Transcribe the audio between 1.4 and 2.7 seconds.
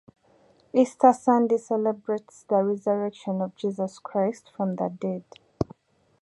celebrates the